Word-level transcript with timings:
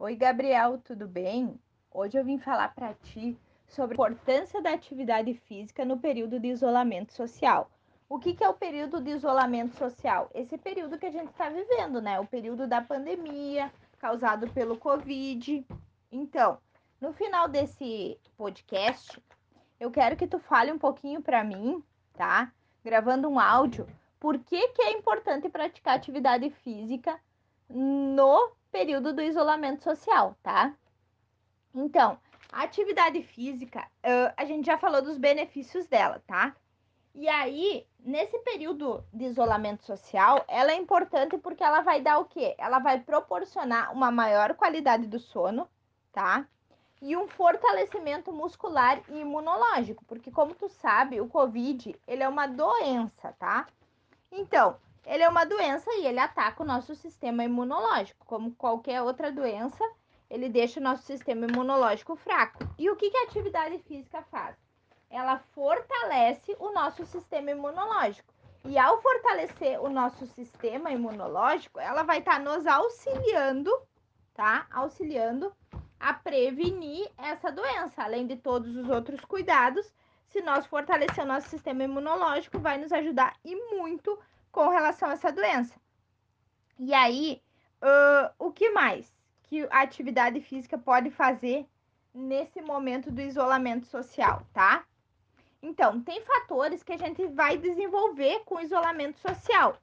Oi, 0.00 0.14
Gabriel, 0.14 0.78
tudo 0.78 1.08
bem? 1.08 1.58
Hoje 1.90 2.16
eu 2.16 2.24
vim 2.24 2.38
falar 2.38 2.72
para 2.72 2.94
ti 2.94 3.36
sobre 3.66 3.94
a 3.94 3.96
importância 3.96 4.62
da 4.62 4.72
atividade 4.72 5.34
física 5.34 5.84
no 5.84 5.98
período 5.98 6.38
de 6.38 6.46
isolamento 6.46 7.12
social. 7.12 7.68
O 8.08 8.16
que, 8.16 8.32
que 8.32 8.44
é 8.44 8.48
o 8.48 8.54
período 8.54 9.00
de 9.00 9.10
isolamento 9.10 9.74
social? 9.74 10.30
Esse 10.32 10.56
período 10.56 10.96
que 11.00 11.06
a 11.06 11.10
gente 11.10 11.30
está 11.30 11.48
vivendo, 11.50 12.00
né? 12.00 12.20
O 12.20 12.26
período 12.28 12.68
da 12.68 12.80
pandemia 12.80 13.72
causado 13.98 14.48
pelo 14.50 14.78
Covid. 14.78 15.66
Então, 16.12 16.58
no 17.00 17.12
final 17.12 17.48
desse 17.48 18.16
podcast, 18.36 19.20
eu 19.80 19.90
quero 19.90 20.14
que 20.14 20.28
tu 20.28 20.38
fale 20.38 20.70
um 20.70 20.78
pouquinho 20.78 21.20
para 21.20 21.42
mim, 21.42 21.82
tá? 22.12 22.52
Gravando 22.84 23.28
um 23.28 23.40
áudio, 23.40 23.84
por 24.20 24.38
que, 24.38 24.68
que 24.68 24.82
é 24.82 24.92
importante 24.92 25.48
praticar 25.48 25.96
atividade 25.96 26.48
física 26.50 27.18
no 27.68 28.52
período 28.70 29.12
do 29.12 29.22
isolamento 29.22 29.82
social, 29.82 30.36
tá? 30.42 30.74
Então, 31.74 32.18
a 32.50 32.62
atividade 32.62 33.22
física, 33.22 33.80
uh, 33.80 34.32
a 34.36 34.44
gente 34.44 34.66
já 34.66 34.78
falou 34.78 35.02
dos 35.02 35.18
benefícios 35.18 35.86
dela, 35.86 36.22
tá? 36.26 36.54
E 37.14 37.28
aí, 37.28 37.86
nesse 37.98 38.38
período 38.38 39.04
de 39.12 39.24
isolamento 39.24 39.84
social, 39.84 40.44
ela 40.46 40.72
é 40.72 40.76
importante 40.76 41.36
porque 41.36 41.64
ela 41.64 41.80
vai 41.80 42.00
dar 42.00 42.18
o 42.18 42.24
quê? 42.24 42.54
Ela 42.58 42.78
vai 42.78 43.00
proporcionar 43.00 43.92
uma 43.92 44.10
maior 44.10 44.54
qualidade 44.54 45.06
do 45.06 45.18
sono, 45.18 45.68
tá? 46.12 46.46
E 47.02 47.16
um 47.16 47.28
fortalecimento 47.28 48.32
muscular 48.32 49.02
e 49.08 49.20
imunológico, 49.20 50.04
porque 50.04 50.30
como 50.30 50.54
tu 50.54 50.68
sabe, 50.68 51.20
o 51.20 51.28
COVID, 51.28 51.94
ele 52.06 52.22
é 52.22 52.28
uma 52.28 52.46
doença, 52.46 53.32
tá? 53.38 53.66
Então, 54.30 54.76
ele 55.08 55.22
é 55.22 55.28
uma 55.28 55.46
doença 55.46 55.90
e 55.94 56.06
ele 56.06 56.20
ataca 56.20 56.62
o 56.62 56.66
nosso 56.66 56.94
sistema 56.94 57.42
imunológico. 57.42 58.26
Como 58.26 58.54
qualquer 58.54 59.00
outra 59.00 59.32
doença, 59.32 59.82
ele 60.28 60.50
deixa 60.50 60.78
o 60.78 60.82
nosso 60.82 61.02
sistema 61.04 61.46
imunológico 61.46 62.14
fraco. 62.14 62.58
E 62.78 62.90
o 62.90 62.96
que, 62.96 63.10
que 63.10 63.16
a 63.16 63.22
atividade 63.22 63.78
física 63.78 64.22
faz? 64.30 64.54
Ela 65.08 65.38
fortalece 65.54 66.54
o 66.58 66.70
nosso 66.72 67.06
sistema 67.06 67.50
imunológico. 67.50 68.34
E 68.66 68.76
ao 68.76 69.00
fortalecer 69.00 69.80
o 69.82 69.88
nosso 69.88 70.26
sistema 70.26 70.90
imunológico, 70.90 71.80
ela 71.80 72.02
vai 72.02 72.18
estar 72.18 72.32
tá 72.32 72.38
nos 72.38 72.66
auxiliando, 72.66 73.72
tá? 74.34 74.66
Auxiliando 74.70 75.50
a 75.98 76.12
prevenir 76.12 77.10
essa 77.16 77.50
doença, 77.50 78.02
além 78.02 78.26
de 78.26 78.36
todos 78.36 78.76
os 78.76 78.90
outros 78.90 79.24
cuidados. 79.24 79.90
Se 80.26 80.42
nós 80.42 80.66
fortalecer 80.66 81.24
o 81.24 81.26
nosso 81.26 81.48
sistema 81.48 81.84
imunológico, 81.84 82.58
vai 82.58 82.76
nos 82.76 82.92
ajudar 82.92 83.34
e 83.42 83.56
muito 83.74 84.18
com 84.50 84.68
relação 84.68 85.08
a 85.08 85.12
essa 85.12 85.32
doença. 85.32 85.74
E 86.78 86.94
aí, 86.94 87.42
uh, 87.82 88.32
o 88.38 88.52
que 88.52 88.70
mais 88.70 89.12
que 89.44 89.66
a 89.70 89.80
atividade 89.80 90.40
física 90.40 90.76
pode 90.76 91.10
fazer 91.10 91.66
nesse 92.14 92.60
momento 92.60 93.10
do 93.10 93.20
isolamento 93.20 93.86
social, 93.86 94.42
tá? 94.52 94.84
Então, 95.62 96.00
tem 96.02 96.20
fatores 96.22 96.82
que 96.82 96.92
a 96.92 96.98
gente 96.98 97.26
vai 97.26 97.56
desenvolver 97.56 98.40
com 98.44 98.60
isolamento 98.60 99.18
social, 99.18 99.76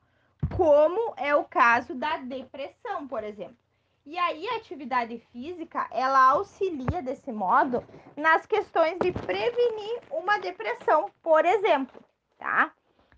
como 0.55 1.13
é 1.17 1.35
o 1.35 1.43
caso 1.43 1.93
da 1.95 2.17
depressão, 2.17 3.07
por 3.07 3.23
exemplo. 3.23 3.57
E 4.05 4.17
aí, 4.17 4.47
a 4.49 4.57
atividade 4.57 5.17
física, 5.31 5.87
ela 5.91 6.29
auxilia 6.29 7.01
desse 7.01 7.31
modo 7.31 7.83
nas 8.15 8.45
questões 8.45 8.99
de 8.99 9.11
prevenir 9.11 10.01
uma 10.11 10.37
depressão, 10.37 11.09
por 11.23 11.43
exemplo, 11.43 11.99
tá? 12.37 12.71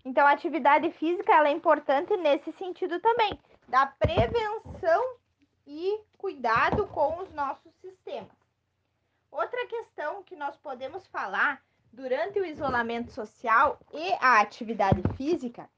Então, 0.04 0.26
a 0.26 0.32
atividade 0.32 0.90
física 0.92 1.32
ela 1.32 1.48
é 1.48 1.52
importante 1.52 2.16
nesse 2.16 2.52
sentido 2.52 3.00
também, 3.00 3.38
da 3.68 3.86
prevenção 3.86 5.16
e 5.66 6.00
cuidado 6.16 6.86
com 6.86 7.22
os 7.22 7.32
nossos 7.32 7.72
sistemas. 7.80 8.36
Outra 9.30 9.66
questão 9.66 10.22
que 10.22 10.34
nós 10.34 10.56
podemos 10.56 11.06
falar 11.08 11.62
durante 11.92 12.40
o 12.40 12.44
isolamento 12.44 13.12
social 13.12 13.78
e 13.92 14.12
a 14.20 14.40
atividade 14.40 15.02
física 15.16 15.68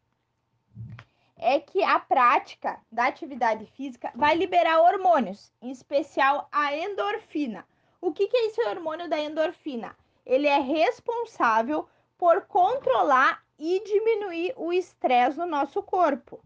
é 1.36 1.58
que 1.58 1.82
a 1.82 1.98
prática 1.98 2.78
da 2.92 3.06
atividade 3.06 3.64
física 3.66 4.12
vai 4.14 4.36
liberar 4.36 4.80
hormônios, 4.80 5.50
em 5.60 5.70
especial 5.70 6.48
a 6.52 6.76
endorfina. 6.76 7.66
O 8.00 8.12
que, 8.12 8.28
que 8.28 8.36
é 8.36 8.46
esse 8.46 8.60
hormônio 8.62 9.08
da 9.08 9.18
endorfina? 9.18 9.96
Ele 10.24 10.46
é 10.46 10.58
responsável 10.58 11.88
por 12.18 12.42
controlar 12.42 13.42
e 13.60 13.78
diminuir 13.84 14.54
o 14.56 14.72
estresse 14.72 15.38
no 15.38 15.44
nosso 15.44 15.82
corpo. 15.82 16.42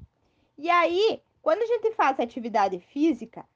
E 0.59 0.69
aí, 0.69 1.23
quando 1.41 1.63
a 1.63 1.67
gente 1.67 1.93
faz 1.93 2.19
atividade 2.19 2.81
física, 2.81 3.47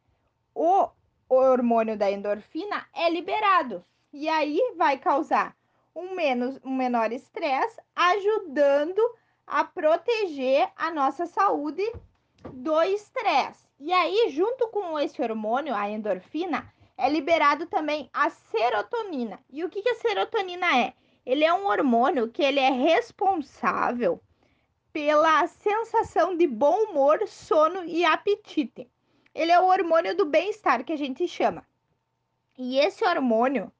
o 0.54 0.88
hormônio 1.28 1.98
da 1.98 2.08
endorfina 2.08 2.86
é 2.94 3.10
liberado. 3.10 3.84
E 4.12 4.28
aí 4.28 4.74
vai 4.76 4.96
causar 4.96 5.56
um, 5.94 6.14
menos, 6.14 6.60
um 6.64 6.74
menor 6.74 7.12
estresse, 7.12 7.80
ajudando 7.96 9.02
a 9.44 9.64
proteger 9.64 10.70
a 10.76 10.92
nossa 10.92 11.26
saúde 11.26 11.82
do 12.52 12.80
estresse. 12.82 13.66
E 13.80 13.92
aí, 13.92 14.30
junto 14.30 14.68
com 14.68 14.96
esse 14.98 15.20
hormônio, 15.20 15.74
a 15.74 15.90
endorfina, 15.90 16.72
é 16.96 17.08
liberado 17.08 17.66
também 17.66 18.08
a 18.12 18.30
serotonina. 18.30 19.40
E 19.50 19.64
o 19.64 19.68
que, 19.68 19.82
que 19.82 19.90
a 19.90 19.94
serotonina 19.96 20.78
é? 20.78 20.94
Ele 21.28 21.44
é 21.44 21.52
um 21.52 21.66
hormônio 21.66 22.30
que 22.30 22.42
ele 22.42 22.58
é 22.58 22.70
responsável 22.70 24.18
pela 24.90 25.46
sensação 25.46 26.34
de 26.34 26.46
bom 26.46 26.84
humor, 26.84 27.20
sono 27.28 27.84
e 27.84 28.02
apetite. 28.02 28.90
Ele 29.34 29.52
é 29.52 29.60
o 29.60 29.66
hormônio 29.66 30.16
do 30.16 30.24
bem-estar 30.24 30.82
que 30.82 30.92
a 30.94 30.96
gente 30.96 31.28
chama. 31.28 31.66
E 32.56 32.78
esse 32.78 33.04
hormônio, 33.04 33.70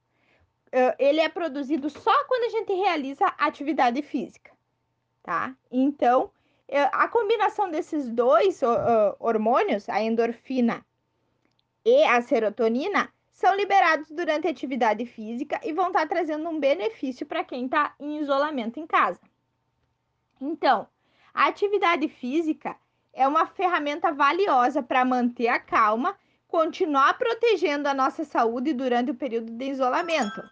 ele 0.99 1.21
é 1.21 1.29
produzido 1.31 1.89
só 1.89 2.13
quando 2.27 2.45
a 2.45 2.51
gente 2.51 2.75
realiza 2.75 3.25
atividade 3.39 4.03
física, 4.03 4.53
tá? 5.23 5.57
Então, 5.71 6.31
a 6.93 7.09
combinação 7.09 7.71
desses 7.71 8.11
dois 8.11 8.61
hormônios, 9.19 9.89
a 9.89 10.03
endorfina 10.03 10.85
e 11.83 12.05
a 12.05 12.21
serotonina, 12.21 13.11
são 13.39 13.55
liberados 13.55 14.11
durante 14.11 14.49
a 14.49 14.51
atividade 14.51 15.07
física 15.07 15.61
e 15.63 15.73
vão 15.73 15.87
estar 15.87 16.01
tá 16.01 16.07
trazendo 16.09 16.49
um 16.49 16.59
benefício 16.59 17.25
para 17.25 17.45
quem 17.45 17.67
está 17.67 17.95
em 18.01 18.21
isolamento 18.21 18.81
em 18.81 18.87
casa. 18.87 19.21
Então, 20.41 20.89
a 21.33 21.47
atividade 21.47 22.09
física 22.09 22.77
é 23.13 23.29
uma 23.29 23.47
ferramenta 23.47 24.11
valiosa 24.11 24.83
para 24.83 25.05
manter 25.05 25.47
a 25.47 25.61
calma, 25.61 26.19
continuar 26.49 27.17
protegendo 27.17 27.89
a 27.89 27.95
nossa 27.95 28.25
saúde 28.25 28.73
durante 28.73 29.13
o 29.13 29.15
período 29.15 29.53
de 29.53 29.67
isolamento. 29.67 30.43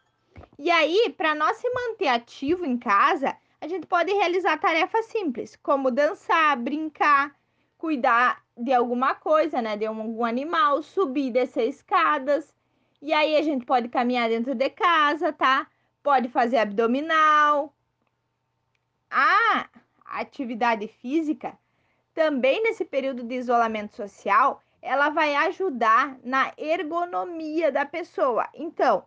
E 0.56 0.70
aí, 0.70 1.12
para 1.18 1.34
nós 1.34 1.56
se 1.56 1.68
manter 1.68 2.06
ativo 2.06 2.64
em 2.64 2.78
casa, 2.78 3.36
a 3.60 3.66
gente 3.66 3.88
pode 3.88 4.12
realizar 4.12 4.58
tarefas 4.58 5.06
simples, 5.06 5.56
como 5.56 5.90
dançar, 5.90 6.56
brincar, 6.56 7.34
cuidar 7.76 8.44
de 8.56 8.72
alguma 8.72 9.16
coisa, 9.16 9.60
né, 9.60 9.76
de 9.76 9.86
algum 9.86 10.24
animal, 10.24 10.84
subir 10.84 11.26
e 11.26 11.32
descer 11.32 11.68
escadas, 11.68 12.54
e 13.00 13.12
aí 13.12 13.36
a 13.36 13.42
gente 13.42 13.64
pode 13.64 13.88
caminhar 13.88 14.28
dentro 14.28 14.54
de 14.54 14.70
casa, 14.70 15.32
tá? 15.32 15.66
Pode 16.02 16.28
fazer 16.28 16.58
abdominal. 16.58 17.72
A 19.10 19.68
atividade 20.04 20.88
física, 20.88 21.58
também 22.14 22.62
nesse 22.62 22.84
período 22.84 23.22
de 23.22 23.34
isolamento 23.34 23.94
social, 23.96 24.62
ela 24.80 25.10
vai 25.10 25.34
ajudar 25.34 26.16
na 26.22 26.52
ergonomia 26.56 27.70
da 27.72 27.84
pessoa. 27.84 28.48
Então, 28.54 29.04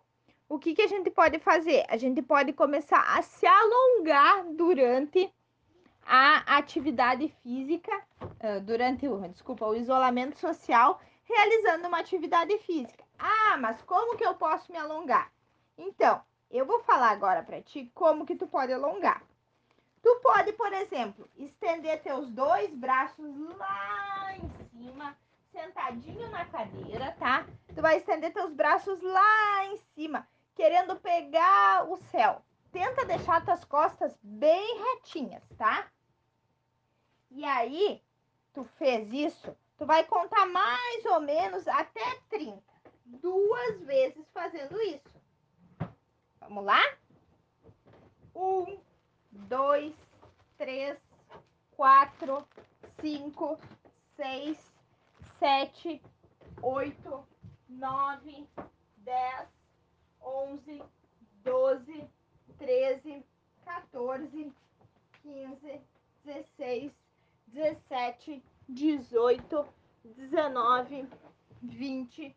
o 0.48 0.58
que, 0.58 0.74
que 0.74 0.82
a 0.82 0.88
gente 0.88 1.10
pode 1.10 1.38
fazer? 1.38 1.84
A 1.88 1.96
gente 1.96 2.20
pode 2.20 2.52
começar 2.52 3.16
a 3.16 3.22
se 3.22 3.46
alongar 3.46 4.44
durante 4.52 5.32
a 6.06 6.56
atividade 6.56 7.32
física, 7.42 7.92
durante 8.64 9.06
o, 9.06 9.16
desculpa, 9.28 9.64
o 9.66 9.76
isolamento 9.76 10.38
social, 10.38 11.00
realizando 11.24 11.86
uma 11.86 11.98
atividade 11.98 12.58
física. 12.58 13.04
Ah, 13.20 13.58
mas 13.58 13.82
como 13.82 14.16
que 14.16 14.24
eu 14.24 14.34
posso 14.34 14.72
me 14.72 14.78
alongar? 14.78 15.30
Então, 15.76 16.22
eu 16.50 16.64
vou 16.64 16.80
falar 16.80 17.10
agora 17.10 17.42
para 17.42 17.60
ti 17.60 17.90
como 17.94 18.24
que 18.24 18.34
tu 18.34 18.46
pode 18.46 18.72
alongar. 18.72 19.22
Tu 20.02 20.20
pode, 20.22 20.54
por 20.54 20.72
exemplo, 20.72 21.28
estender 21.36 22.02
teus 22.02 22.30
dois 22.30 22.74
braços 22.74 23.36
lá 23.58 24.34
em 24.36 24.48
cima, 24.70 25.14
sentadinho 25.52 26.30
na 26.30 26.46
cadeira, 26.46 27.14
tá? 27.18 27.46
Tu 27.74 27.82
vai 27.82 27.98
estender 27.98 28.32
teus 28.32 28.54
braços 28.54 28.98
lá 29.02 29.66
em 29.66 29.76
cima, 29.94 30.26
querendo 30.54 30.96
pegar 30.96 31.90
o 31.90 31.98
céu. 32.10 32.42
Tenta 32.72 33.04
deixar 33.04 33.44
tuas 33.44 33.64
costas 33.64 34.16
bem 34.22 34.78
retinhas, 34.78 35.42
tá? 35.58 35.86
E 37.30 37.44
aí, 37.44 38.02
tu 38.54 38.64
fez 38.78 39.12
isso, 39.12 39.54
tu 39.76 39.84
vai 39.84 40.04
contar 40.04 40.46
mais 40.46 41.04
ou 41.04 41.20
menos 41.20 41.68
até 41.68 42.18
30 42.30 42.69
duas 43.20 43.80
vezes 43.82 44.24
fazendo 44.32 44.80
isso. 44.82 45.10
Vamos 46.40 46.64
lá? 46.64 46.80
Um, 48.34 48.78
dois, 49.30 49.94
três, 50.56 50.98
quatro, 51.72 52.46
cinco, 53.00 53.58
seis, 54.16 54.58
sete, 55.38 56.00
oito, 56.62 57.26
nove, 57.68 58.46
dez, 58.98 59.48
onze, 60.20 60.82
doze, 61.42 62.08
treze, 62.58 63.24
14, 63.64 64.52
15, 65.22 65.80
16, 66.24 66.92
17, 67.48 68.42
18, 68.68 69.66
19, 70.04 71.08
20, 71.62 72.36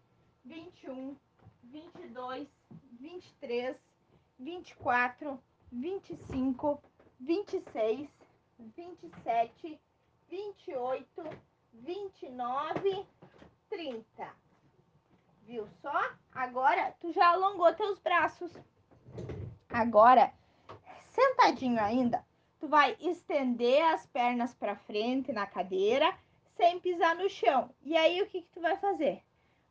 21, 0.83 1.15
22, 1.63 2.47
23, 3.00 3.77
24, 4.38 5.39
25, 5.71 6.83
26, 7.21 8.09
27, 8.59 9.80
28, 10.30 11.24
29, 11.74 13.06
30. 13.69 14.35
Viu 15.44 15.68
só? 15.81 16.12
Agora 16.33 16.94
tu 17.00 17.13
já 17.13 17.30
alongou 17.30 17.74
teus 17.74 18.00
braços. 18.00 18.51
Agora 19.69 20.33
sentadinho 21.12 21.80
ainda, 21.81 22.25
tu 22.59 22.68
vai 22.68 22.97
estender 23.00 23.83
as 23.85 24.06
pernas 24.07 24.53
para 24.53 24.75
frente 24.75 25.31
na 25.31 25.47
cadeira, 25.47 26.13
sem 26.57 26.77
pisar 26.80 27.15
no 27.15 27.30
chão. 27.30 27.69
E 27.81 27.95
aí 27.95 28.21
o 28.21 28.27
que, 28.27 28.41
que 28.41 28.50
tu 28.50 28.59
vai 28.59 28.75
fazer? 28.77 29.24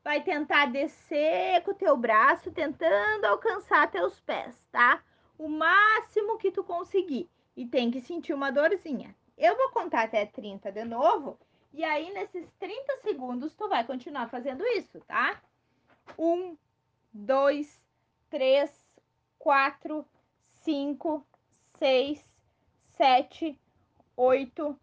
Vai 0.03 0.23
tentar 0.23 0.67
descer 0.67 1.63
com 1.63 1.71
o 1.71 1.75
teu 1.75 1.97
braço, 1.97 2.51
tentando 2.51 3.25
alcançar 3.25 3.91
teus 3.91 4.19
pés, 4.21 4.55
tá? 4.73 5.03
O 5.39 5.49
máximo 5.49 6.39
que 6.39 6.51
tu 6.51 6.65
conseguir. 6.65 7.31
E 7.57 7.67
tem 7.67 7.91
que 7.91 8.01
sentir 8.01 8.33
uma 8.33 8.51
dorzinha. 8.51 9.15
Eu 9.37 9.57
vou 9.57 9.71
contar 9.71 10.05
até 10.05 10.27
30 10.27 10.73
de 10.73 10.85
novo. 10.85 11.39
E 11.73 11.85
aí, 11.85 12.13
nesses 12.13 12.51
30 12.59 12.99
segundos, 12.99 13.55
tu 13.55 13.69
vai 13.69 13.85
continuar 13.85 14.29
fazendo 14.29 14.65
isso, 14.67 15.01
tá? 15.07 15.41
Um, 16.19 16.57
dois, 17.13 17.81
três, 18.29 18.71
quatro, 19.39 20.07
cinco, 20.61 21.27
seis, 21.79 22.25
sete, 22.97 23.59
oito, 24.17 24.79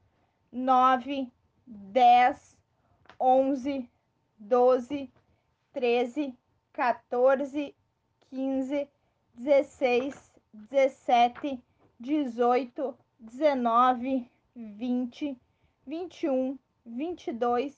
nove, 0.51 1.31
dez, 1.65 2.57
onze, 3.19 3.89
doze, 4.39 5.11
treze, 5.73 6.33
14, 6.73 7.75
15, 8.29 8.89
16, 9.35 10.31
17, 10.53 11.63
18, 11.99 12.97
19, 13.19 14.29
20, 14.55 15.37
21, 15.85 16.59
22, 16.85 17.77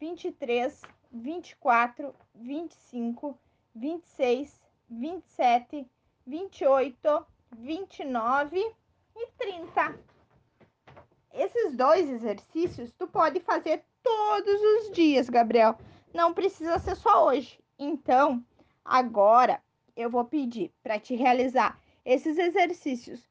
23, 0.00 0.82
24, 1.12 2.14
25, 2.34 3.38
26, 3.74 4.60
27, 4.88 5.90
28, 6.26 7.26
29 7.52 8.74
e 9.16 9.26
30. 9.38 9.98
Esses 11.32 11.76
dois 11.76 12.08
exercícios 12.08 12.92
tu 12.92 13.06
pode 13.06 13.40
fazer 13.40 13.84
todos 14.02 14.60
os 14.60 14.92
dias, 14.92 15.28
Gabriel. 15.28 15.76
Não 16.12 16.34
precisa 16.34 16.78
ser 16.78 16.96
só 16.96 17.26
hoje. 17.26 17.58
Então, 17.78 18.44
agora 18.84 19.62
eu 19.96 20.10
vou 20.10 20.24
pedir 20.24 20.72
para 20.82 20.98
te 20.98 21.14
realizar 21.14 21.78
esses 22.04 22.38
exercícios 22.38 23.28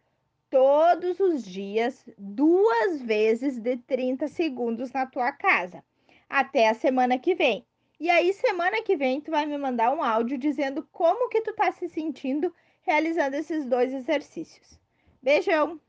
todos 0.49 1.19
os 1.19 1.43
dias, 1.43 2.03
duas 2.17 3.01
vezes 3.01 3.59
de 3.59 3.77
30 3.77 4.27
segundos 4.27 4.91
na 4.91 5.05
tua 5.05 5.31
casa, 5.31 5.83
até 6.29 6.69
a 6.69 6.73
semana 6.73 7.19
que 7.19 7.35
vem. 7.35 7.65
E 7.99 8.09
aí, 8.09 8.33
semana 8.33 8.81
que 8.81 8.95
vem, 8.95 9.19
tu 9.19 9.29
vai 9.29 9.45
me 9.45 9.57
mandar 9.57 9.93
um 9.93 10.01
áudio 10.01 10.37
dizendo 10.37 10.87
como 10.91 11.29
que 11.29 11.41
tu 11.41 11.53
tá 11.53 11.71
se 11.71 11.89
sentindo 11.89 12.53
realizando 12.81 13.35
esses 13.35 13.65
dois 13.65 13.93
exercícios. 13.93 14.79
Beijão! 15.21 15.79